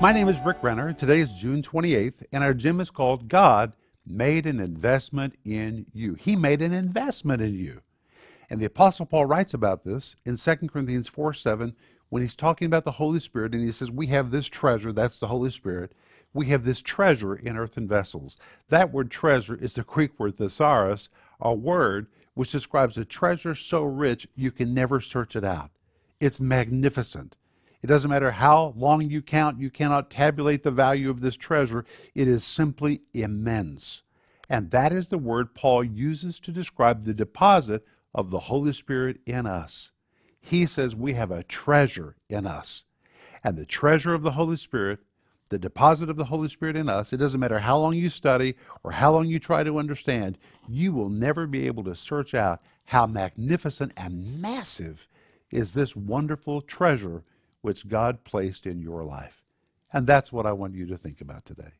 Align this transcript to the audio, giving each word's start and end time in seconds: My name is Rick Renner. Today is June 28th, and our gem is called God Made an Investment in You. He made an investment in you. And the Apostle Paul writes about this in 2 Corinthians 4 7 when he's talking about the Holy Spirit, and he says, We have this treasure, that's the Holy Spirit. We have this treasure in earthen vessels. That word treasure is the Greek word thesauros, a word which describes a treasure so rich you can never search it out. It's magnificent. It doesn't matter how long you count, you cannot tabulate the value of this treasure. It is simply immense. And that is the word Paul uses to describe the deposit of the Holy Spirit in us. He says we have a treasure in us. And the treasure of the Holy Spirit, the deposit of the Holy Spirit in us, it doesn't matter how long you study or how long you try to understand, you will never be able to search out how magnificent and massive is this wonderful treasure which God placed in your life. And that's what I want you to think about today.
My 0.00 0.12
name 0.12 0.28
is 0.28 0.40
Rick 0.44 0.58
Renner. 0.62 0.92
Today 0.92 1.18
is 1.18 1.32
June 1.32 1.60
28th, 1.60 2.22
and 2.32 2.44
our 2.44 2.54
gem 2.54 2.80
is 2.80 2.88
called 2.88 3.28
God 3.28 3.72
Made 4.06 4.46
an 4.46 4.60
Investment 4.60 5.34
in 5.44 5.86
You. 5.92 6.14
He 6.14 6.36
made 6.36 6.62
an 6.62 6.72
investment 6.72 7.42
in 7.42 7.54
you. 7.54 7.82
And 8.48 8.60
the 8.60 8.66
Apostle 8.66 9.06
Paul 9.06 9.26
writes 9.26 9.54
about 9.54 9.82
this 9.82 10.14
in 10.24 10.36
2 10.36 10.54
Corinthians 10.68 11.08
4 11.08 11.34
7 11.34 11.74
when 12.10 12.22
he's 12.22 12.36
talking 12.36 12.66
about 12.66 12.84
the 12.84 12.92
Holy 12.92 13.18
Spirit, 13.18 13.54
and 13.54 13.64
he 13.64 13.72
says, 13.72 13.90
We 13.90 14.06
have 14.06 14.30
this 14.30 14.46
treasure, 14.46 14.92
that's 14.92 15.18
the 15.18 15.26
Holy 15.26 15.50
Spirit. 15.50 15.90
We 16.32 16.46
have 16.46 16.64
this 16.64 16.80
treasure 16.80 17.34
in 17.34 17.56
earthen 17.56 17.88
vessels. 17.88 18.36
That 18.68 18.92
word 18.92 19.10
treasure 19.10 19.56
is 19.56 19.74
the 19.74 19.82
Greek 19.82 20.16
word 20.16 20.36
thesauros, 20.36 21.08
a 21.40 21.52
word 21.52 22.06
which 22.34 22.52
describes 22.52 22.96
a 22.96 23.04
treasure 23.04 23.56
so 23.56 23.82
rich 23.82 24.28
you 24.36 24.52
can 24.52 24.72
never 24.72 25.00
search 25.00 25.34
it 25.34 25.44
out. 25.44 25.72
It's 26.20 26.38
magnificent. 26.38 27.34
It 27.82 27.86
doesn't 27.86 28.10
matter 28.10 28.32
how 28.32 28.74
long 28.76 29.02
you 29.02 29.22
count, 29.22 29.60
you 29.60 29.70
cannot 29.70 30.10
tabulate 30.10 30.62
the 30.62 30.70
value 30.70 31.10
of 31.10 31.20
this 31.20 31.36
treasure. 31.36 31.84
It 32.14 32.26
is 32.26 32.44
simply 32.44 33.02
immense. 33.14 34.02
And 34.48 34.70
that 34.70 34.92
is 34.92 35.08
the 35.08 35.18
word 35.18 35.54
Paul 35.54 35.84
uses 35.84 36.40
to 36.40 36.50
describe 36.50 37.04
the 37.04 37.14
deposit 37.14 37.84
of 38.14 38.30
the 38.30 38.40
Holy 38.40 38.72
Spirit 38.72 39.18
in 39.26 39.46
us. 39.46 39.90
He 40.40 40.66
says 40.66 40.96
we 40.96 41.14
have 41.14 41.30
a 41.30 41.44
treasure 41.44 42.16
in 42.28 42.46
us. 42.46 42.84
And 43.44 43.56
the 43.56 43.66
treasure 43.66 44.14
of 44.14 44.22
the 44.22 44.32
Holy 44.32 44.56
Spirit, 44.56 45.00
the 45.50 45.58
deposit 45.58 46.10
of 46.10 46.16
the 46.16 46.26
Holy 46.26 46.48
Spirit 46.48 46.76
in 46.76 46.88
us, 46.88 47.12
it 47.12 47.18
doesn't 47.18 47.38
matter 47.38 47.60
how 47.60 47.78
long 47.78 47.94
you 47.94 48.08
study 48.08 48.56
or 48.82 48.92
how 48.92 49.12
long 49.12 49.26
you 49.26 49.38
try 49.38 49.62
to 49.62 49.78
understand, 49.78 50.38
you 50.68 50.92
will 50.92 51.08
never 51.08 51.46
be 51.46 51.66
able 51.66 51.84
to 51.84 51.94
search 51.94 52.34
out 52.34 52.60
how 52.86 53.06
magnificent 53.06 53.92
and 53.96 54.40
massive 54.40 55.06
is 55.50 55.72
this 55.72 55.94
wonderful 55.94 56.60
treasure 56.60 57.22
which 57.68 57.86
God 57.86 58.24
placed 58.24 58.64
in 58.64 58.80
your 58.80 59.04
life. 59.04 59.42
And 59.92 60.06
that's 60.06 60.32
what 60.32 60.46
I 60.46 60.52
want 60.52 60.72
you 60.72 60.86
to 60.86 60.96
think 60.96 61.20
about 61.20 61.44
today. 61.44 61.72